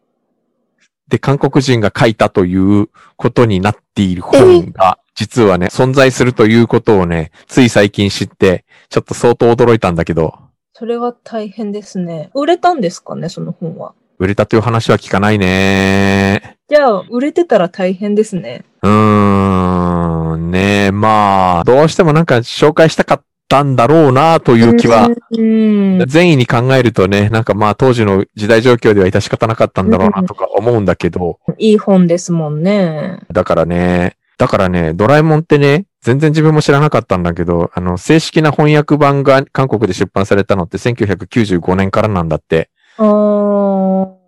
[1.07, 10.33] で、韓国人が書いたということになっている本が、実はね、存在するということをね、つい最近知って、ちょっと相当驚いたんだけど、
[10.71, 12.29] それは大変ですね。
[12.33, 13.95] 売れたんですかね、その本は。
[14.17, 16.57] 売れたという話は聞かないね。
[16.69, 18.63] じゃあ、売れてたら大変ですね。
[18.81, 26.05] うーん、ねまあ、どうしてもなんか紹介したかったんだろうなという気は、うん。
[26.07, 33.19] 善意に考えるとね、なんかまあ当時の時代状況では致し方なかったんだろうなとか思うんだけど、いい本ですもんね。
[33.33, 42.69] だからね、だからね、ドラえもんってね、全然自分も知らなかったんだけど、あの、正式な翻訳版が韓国で出版されたのって1995年からなんだって。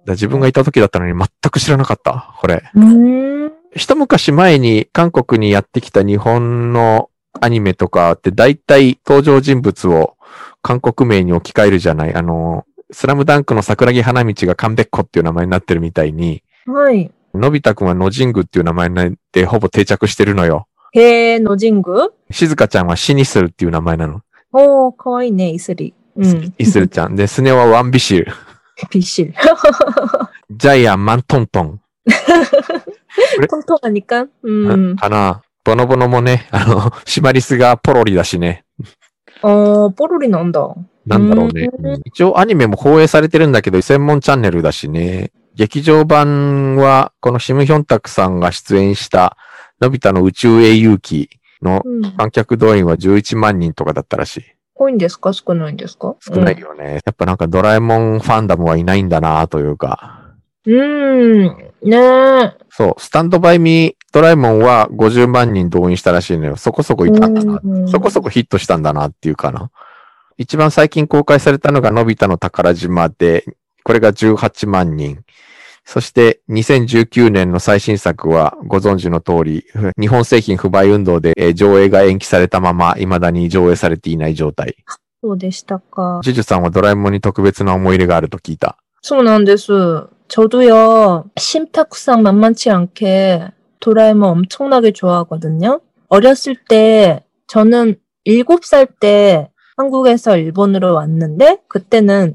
[0.08, 2.62] 自分がいた時だったのに全く知らなかった、これ。
[2.76, 3.52] うーん。
[3.74, 10.18] 一昔前に韓国にやってきた日本のアニメとかって大体登場人物を
[10.62, 17.10] 韓国名に置き換えるじゃないあの、スラムダンクの桜木花道がカンベッコっていう名前になってるみたいに、はい。
[17.34, 20.68] のび太くんは野神具っていう名前になってほぼ定着してるのよ。
[20.94, 24.22] へー、のジング静香ちゃんはシニスルっていう名前なの。
[24.52, 25.94] おー、かわいいね、イスリ。
[26.18, 26.54] うん。
[26.58, 27.16] イスルちゃん。
[27.16, 28.34] で、スネ夫はワンビシル。
[28.90, 29.34] ピッシル。
[30.52, 31.82] ジャイアン、マントントン。
[33.50, 34.30] トントンは2巻？
[34.44, 34.96] うん。
[34.98, 35.42] かな？
[35.64, 38.66] ボノボノもね、あの、シマリスがポロリだしね。
[39.42, 40.76] あー、ポロリなんだ。
[41.06, 41.70] なんだろうね。
[41.72, 45.32] うんうん一応アニメも放映されてるんだけど、専門チャンネルだしね。
[45.56, 49.38] 劇場版は、このシムヒョンタクさんが出演した、
[49.80, 51.30] のび太の宇宙英雄記
[51.62, 52.02] のうん。
[52.18, 54.44] 観客動員は11万人とかだったらしい。
[54.76, 55.32] 多いんですか？
[55.34, 56.16] 少ないんですか？
[56.20, 57.02] 少ないよね。
[57.06, 60.22] やっぱなんかドラえもんファンダムはいないんだなというか。
[60.66, 60.80] うん。
[60.80, 61.90] うん。
[61.90, 62.58] ねえ。
[62.70, 66.56] そう、スタンドバイミードラえもんは50万人動員したらしいのよ。
[66.56, 67.60] そこそこいたんだな。
[67.64, 69.70] うんそこそこヒットしたんだなっていうかな。
[70.38, 73.46] 一番最近公開されたのがのび太の宝島で、
[73.85, 75.21] これが18万人。
[75.85, 79.65] そして2019年の最新作はご存知の通り、
[80.01, 84.75] 日本製品不買運動でえー上映が延期されたまま未だに上映されていない状態。
[85.23, 86.21] そうでしたか。
[86.25, 88.77] ジュジュさんはドラえもんに特別な思い入れがあると聞いた。
[89.03, 89.73] そうなんです.
[90.29, 95.81] 저도요, 심탁상 만만치 않게 도라에몽 엄청나게 좋아하거든요.
[96.09, 97.95] 어렸을 때, 저는
[98.27, 102.35] 7살 때 한국에서 일본으로 왔는데, 그때는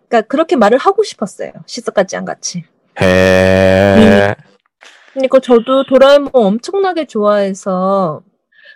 [0.11, 1.51] 그러니까 그렇게 말을 하고 싶었어요.
[1.65, 2.65] 시스까지안 같이.
[3.01, 4.35] 해.
[5.13, 8.21] 그러니까 저도 도라에몽 엄청나게 좋아해서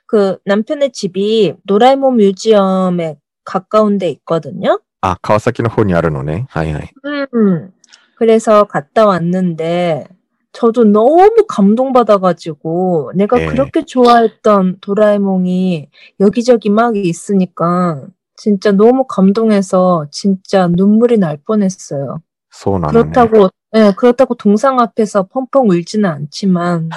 [0.08, 4.80] 그 남편의 집이 도라에몽 뮤지엄에 가까운 데 있거든요.
[5.02, 6.45] 아, 가와사키는 혼야르노네.
[6.50, 6.88] 하이하이.
[7.34, 7.71] 음.
[8.17, 10.08] 그래서 갔다 왔는데
[10.54, 13.48] 저도 너무 감동받아가지고 내가 네.
[13.48, 15.89] 그렇게 좋아했던 도라에몽이
[16.21, 22.20] 여기저기 막 있으니까 진짜 너무 감동해서 진짜 눈물이 날 뻔했어요.
[22.50, 23.11] そうなのね。
[23.12, 26.88] 그렇다고 예, 그렇다고 동상 앞에서 펑펑 울지는 않지만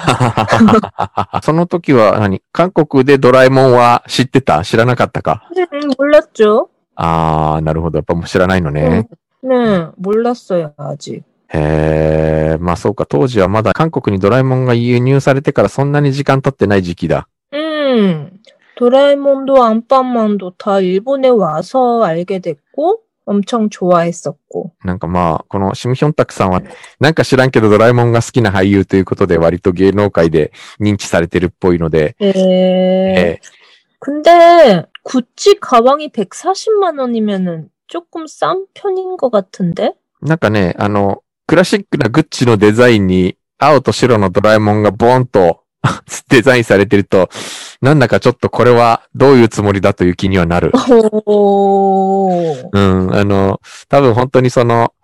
[1.42, 6.68] その時は何韓国でドラえもんは知ってた知らなかったか 음, 몰랐죠.
[6.96, 7.98] ああ、なるほど。
[7.98, 9.08] やっぱもう知らないのね。
[9.44, 11.22] 네, 몰랐어요 아직.
[11.52, 12.58] へえ。
[12.58, 13.04] まあそうか。
[13.06, 17.28] 当時はまだ韓国にドラえもんが輸入されてからそんなに時間経ってない時期だ。
[17.52, 18.30] 음,
[18.78, 24.72] 도라에몽도 안방만도 다 일본에 와서 알게 됐고 엄청 좋아했었고.
[24.84, 26.62] なんかまあ、このシムヒョンタクさんは、
[27.00, 32.32] なんか知らんけどドラえもんが好きな俳優ということで割と芸能界で認知されてるっぽいので、 네.
[32.36, 33.64] えー
[34.00, 39.94] 근데 구찌 가방이 140만 원이면은 조금 싼 편인 것 같은데?
[40.20, 45.62] なんかね、あの、クラシックなグッチのデザインに、青と白のドラえもんがボーンと
[46.28, 47.28] デザインされてると、
[47.82, 50.72] なんだかちょっとこれはどういうつもりだという気にはなる。
[51.26, 52.68] おー。
[52.72, 54.94] うん、あの、多分本当にその、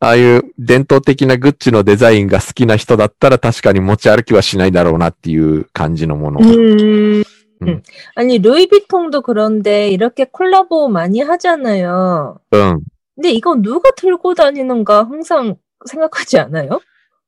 [0.00, 6.40] ああいう伝統的なグッチのデザインが好きな人だったら確かに持ち歩きはしないだろうなっていう感じのもの。
[6.40, 7.22] 음.
[7.62, 7.82] 음.
[8.14, 12.38] 아니, 루이비통도 그런데 이렇게 콜라보 많이 하잖아요.
[12.50, 12.80] うん。
[13.14, 16.80] 근데 이건 누가 들고 다니는가 항상 생각하지 않아요?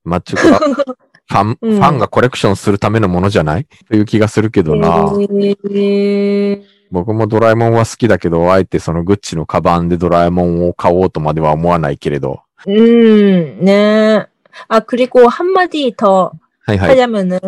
[0.04, 0.58] まあ、ちゅ うか、
[1.28, 5.12] ファン、うんファンがコレクションするためのものじゃないという気がするけどな。
[5.70, 6.62] 에...
[6.90, 12.42] 僕もドラえもんは好きだけど、あえてそのグッチのカバンでドラえもんを買おうとまでは思わないけれど。
[12.68, 14.26] 음, 네.
[14.68, 16.32] 아, 그리고 한마디 더
[16.66, 16.90] はいはい。
[16.90, 17.40] 하자면은,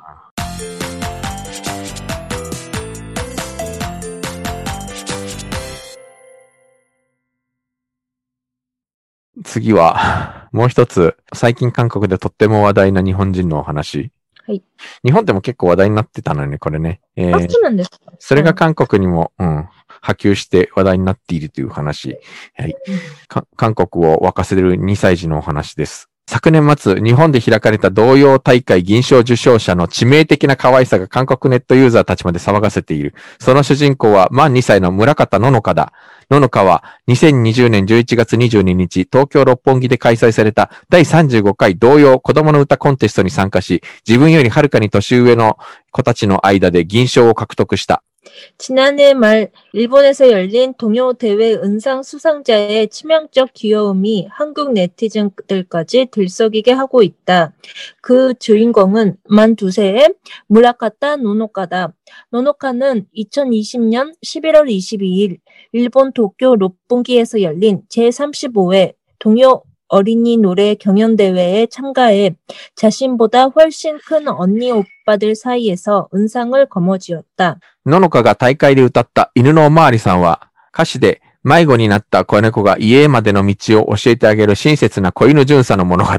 [9.43, 14.11] 次は、もう一つ、最近韓国でとっても話題な日本人のお話。
[14.45, 14.63] はい。
[15.03, 17.01] 日本でも結構話題になってたのね、これね。
[17.15, 19.67] えー、あ、そうなんですかそれが韓国にも、うん、
[20.05, 22.17] 波及して話題になっているという話。
[22.55, 22.75] はい。
[23.55, 26.09] 韓国を沸かせる2歳児のお話です。
[26.27, 33.15] 昨年末、日本で開かれた同様大会銀賞受賞者の致命的な可愛さが韓国ネットユーザーたちまで騒がせている。
[33.39, 35.93] その主人公は満2歳の村方ののかだ。
[36.29, 45.57] ののかは2020年11月22日、東京六本木で開催された第35回同様子供の歌コンテストに参加し、自分よりはるかに年上の
[45.91, 48.03] 子たちの間で銀賞を獲得した。
[48.57, 57.53] 지난해 말 일본에서 열린 동요 대회 은상 수상자의 치명적 귀여움이 한국 네티즌들까지 들썩이게 하고 있다.
[58.01, 60.13] 그 주인공은 만 두세의
[60.47, 61.93] 무라카타 노노카다.
[62.29, 65.37] 노노카는 2020년 11월 22일
[65.71, 72.35] 일본 도쿄 롯본기에서 열린 제35회 동요 어린이 노래 경연대회에 참가해
[72.75, 77.59] 자신보다 훨씬 큰 언니 오빠들 사이에서 은상을 거머쥐었다.
[77.85, 86.11] ののかが大会で歌った犬のおまわりさんは、歌詞で迷子になった子猫が家までの道を教えてあげる親切な子犬巡査の物語。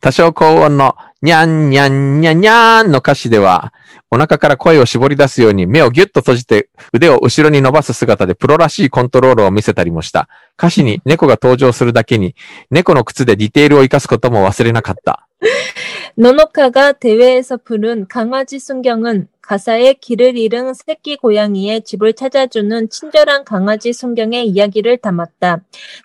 [0.00, 3.72] 多少高音のにゃんにゃんにゃんにゃんの歌詞では、
[4.10, 10.28] お腹から声を絞り出すように目をギュッと閉じて腕を後ろに伸ばす姿でプロらしいコントロールを見せたりもした。
[10.58, 12.34] 歌詞に猫が登場するだけに、
[12.70, 15.28] 猫の靴でディテールを活かすことも忘れなかった。
[16.18, 25.62] ののかが대회에서부른강아지순경은 가사에 길을 잃은 새끼 고양이의 집을 찾아주는 친절한 강아지 순경의 이야기를 담았다.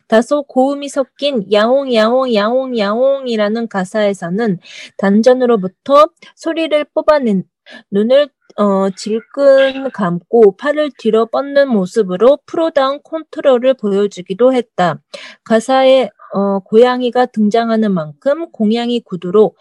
[0.08, 4.60] 다소 고음이 섞인 야옹 야옹 야옹 야옹이라는 가사에서는
[4.98, 7.44] 단전으로부터 소리를 뽑아낸
[7.92, 15.00] 눈을 어, 질끈 감고 팔을 뒤로 뻗는 모습으로 프로다운 컨트롤을 보여주기도 했다.
[15.46, 19.56] 가사에 어, 고양이가 등장하는 만큼 공양이 구두로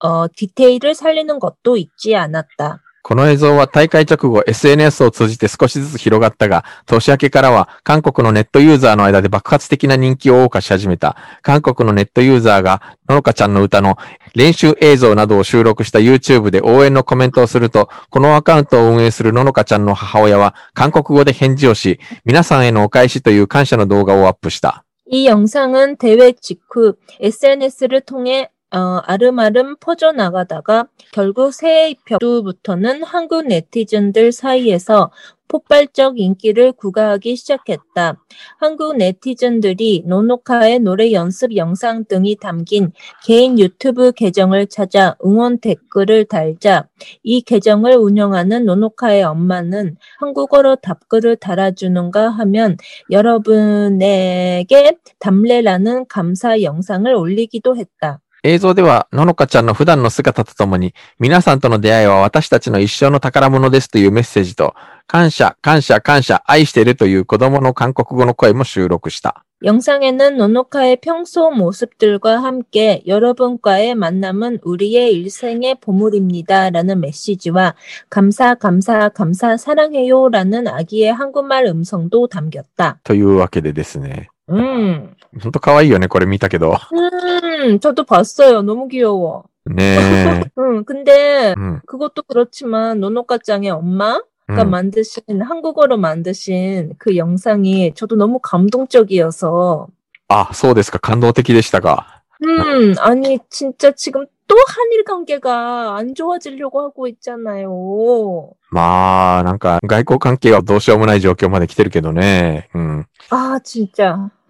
[0.00, 2.81] 어, 디테일을 살리는 것도 잊지 않았다.
[3.07, 11.15] この映像は大会直後 SNS を通じて少しずつ広がったが、年明けからは韓国のネットユーザーの間で爆発的な人気を謳歌し始めた。
[11.41, 13.97] 韓国のネットユーザーが、ののかちゃんの歌の
[14.35, 24.83] 練習映像などを収録した YouTube で応援のコメントをすると、このアカウントを運営するののかちゃんの母親は韓国語で返事をし、皆さんへのお返しという感謝の動画をアップした。
[25.09, 35.10] 이 영상은 대회 직후 SNS를 통해 어, 아름아름 퍼져나가다가 결국 새해 입혀부터는 한국 네티즌들 사이에서
[35.48, 38.16] 폭발적 인기를 구가하기 시작했다.
[38.56, 42.92] 한국 네티즌들이 노노카의 노래 연습 영상 등이 담긴
[43.22, 46.88] 개인 유튜브 계정을 찾아 응원 댓글을 달자
[47.22, 52.78] 이 계정을 운영하는 노노카의 엄마는 한국어로 답글을 달아주는가 하면
[53.10, 58.21] 여러분에게 담례라는 감사 영상을 올리기도 했다.
[58.43, 64.73] 映像では、ののかちゃんの普段の姿とともに、皆さんとの出会いは私たちの一生の宝物ですというメッセージと、
[65.07, 69.43] 感謝、感謝、感謝、愛してるという子供の韓国語の声も収録した。
[69.63, 76.69] 영상에는 노노카의 평소 모습들과 함께 여러분과의 만남은 우리의 일생의 보물입니다.
[76.69, 77.73] 라는 메시지와
[78.07, 80.29] 감사, 감사, 감사, 사랑해요.
[80.29, 82.99] 라는 아기의 한국말 음성도 담겼다.
[83.03, 84.29] というわけでですね。
[84.51, 86.75] 음, ほんと可愛いよね、これ見たけど。
[86.93, 88.61] 음, 저도 봤어요.
[88.61, 89.43] 너무 귀여워.
[89.69, 91.55] ね 음, 근데 え。
[91.57, 91.81] うん。
[91.85, 99.87] 그것도 그렇지만 노노카짱의 엄마가 うん 만드신 한국어로 만드신 그 영상이 저도 너무 감동적이어서
[100.29, 100.99] あ、そうですか。
[100.99, 102.23] 感動的でしたか。
[102.43, 108.51] 음, 아니, 진짜 지금 또 한일 관계가 안 좋아지려고 하고 있잖아요.
[108.71, 112.69] まあ、なんか、外交関係はどうしようもない状況まで来てるけどね。
[112.73, 113.05] うん。
[113.29, 114.29] 아, 진짜.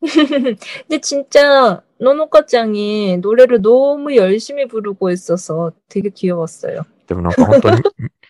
[0.01, 6.83] 근데 진짜 노노카짱이 노래를 너무 열심히 부르고 있어서 되게 귀여웠어요.
[7.07, 7.81] でもなんか本当に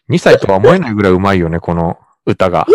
[0.10, 2.66] 2歳とは思えないぐらい上手いよね、この歌が。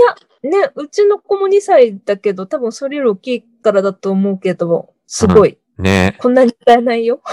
[0.43, 5.59] ね、うちの子も2歳だけど、多分それより大きいからだと思うけど、すごい。
[5.79, 7.21] ねこんなに歌えないよ。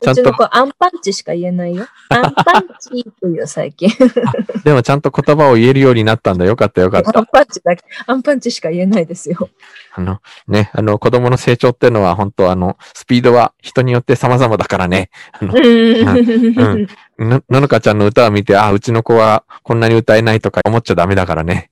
[0.00, 1.86] ちゃとうんちの子アンパンチしか言えないよ。
[2.10, 3.88] アンパンチっていう最近。
[3.88, 4.58] え。
[4.64, 6.44] でもちゃんと言葉を言えるようになったんだ。
[6.44, 7.24] よかったよかっアンた。
[7.24, 9.48] パンチだけ、アンパンチしか言えないですよ。
[9.94, 15.08] あの、ね、あの子供の成長っていうのは本当あの、スピードは人によって様々だからね。
[15.40, 16.86] うんうん
[17.18, 21.70] の、ののかちゃんの歌を見て、あ、うちの子はこんなに歌えないとか思っちゃダメだからね。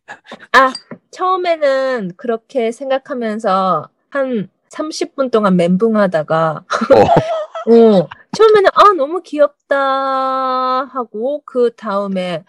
[0.52, 0.72] 아,
[1.10, 6.64] 처음에는 그렇게 생각하면서 한 30분 동안 멘붕하다가,
[7.66, 9.76] 어, 처음에는 아, 너무 귀엽다
[10.92, 12.44] 하고, 그 다음에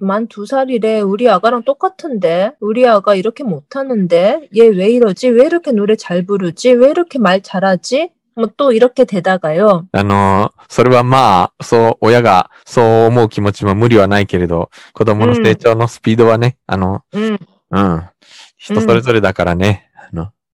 [0.00, 1.00] 만 두 살이래.
[1.00, 2.52] 우리 아가랑 똑같은데?
[2.60, 4.48] 우리 아가 이렇게 못하는데?
[4.56, 5.28] 얘 왜 이러지?
[5.28, 6.72] 왜 이렇게 노래 잘 부르지?
[6.72, 8.10] 왜 이렇게 말 잘하지?
[8.36, 9.86] 뭐 또 이렇게 되다가요.
[9.92, 17.38] あの、それはまあ、そう、親がそう思う気持ちも無理はないけれど、子供の成長のスピードはね、あの、 음,
[17.70, 18.02] うん、
[18.56, 19.87] 人それぞれだからね。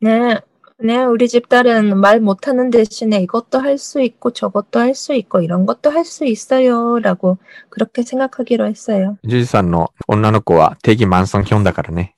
[0.05, 0.41] あの 네.
[0.83, 5.43] 네, 우리 집 딸은 말 못하는 대신에 이것도 할 수 있고 저것도 할 수 있고
[5.43, 6.99] 이런 것도 할 수 있어요.
[7.01, 7.37] 라고
[7.69, 9.19] 그렇게 생각하기로 했어요.
[9.25, 12.15] ジュジさんの女の子は定義マンソンヒョンだからね。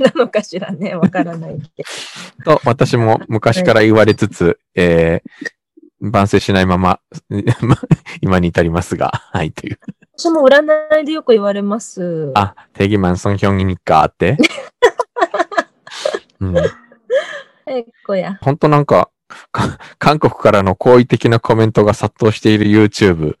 [0.00, 0.96] なのかしらね。
[0.96, 1.84] わからないけ
[2.44, 6.98] と、 私も昔から言われつつ、えー、万世しないまま、
[8.20, 9.78] 今に至りますが、はい、という。
[10.18, 12.32] 私も占いでよく言われます。
[12.34, 14.36] あ、定義マンソンヒョンにかって。
[16.40, 16.54] うん、
[17.69, 18.37] えっこや。
[18.41, 19.09] 本当なんか、
[19.51, 23.37] か韓国からの好意的なコメントが殺到している YouTube。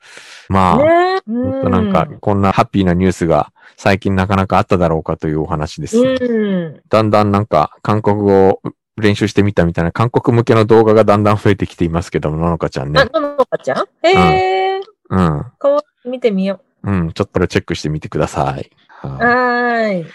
[0.49, 5.97] まあ、ね本当なんか、こんなハッピーなニュースが最近なかなかあっただろうかというお話です。
[5.97, 6.81] うん。
[6.89, 8.61] だんだんなんか、韓国語を
[8.97, 13.05] 練習してみたみたいな韓国向けの動画がだんだん増えてきていますけども、ののかちゃんねあ、。
[13.05, 13.87] ののかちゃん？
[14.03, 15.45] ええー、うん。
[15.57, 17.11] かわいい見てみようん。
[17.13, 18.69] ちょっとこれチェックしてみてください。
[19.03, 19.07] う。
[19.07, 20.05] はい。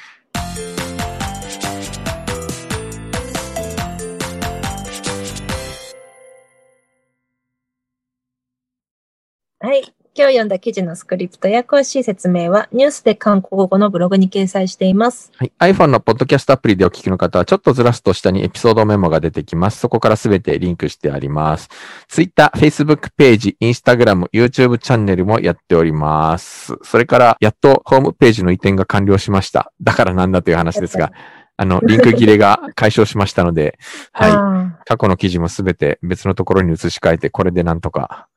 [9.64, 9.80] はい。
[10.14, 15.32] 今日読んだ記事のスクリプトや詳しい説明はニュースで韓国語のブログに掲載しています。
[15.36, 15.52] はい。
[15.58, 19.78] iPhone のポッドキャストアプリでお聞きの方は、ちょっとずらすと下にエピソードメモが出てきます。
[19.78, 21.70] そこからすべてリンクしてあります。
[22.08, 26.74] Twitter、Facebook ページ、Instagram、YouTube チャンネルもやっております。
[26.82, 29.72] それから、やっとホームページの移転が完了しました。
[29.80, 31.10] だからなんだという話ですが、
[31.56, 33.78] あの、リンク切れが解消しましたので、
[34.12, 34.30] はい。
[34.30, 34.54] あ
[34.84, 38.28] 過去の記事もすべて別のところに移し替えて、これでなんとか。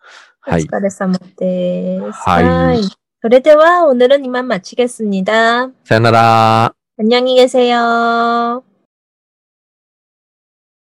[0.46, 2.18] ーはいお疲れ様です。
[2.28, 2.82] はい
[3.22, 5.70] それでは오늘은이만마치겠습니다。
[5.84, 6.74] さよなら。
[6.98, 8.64] 안녕히 계세요.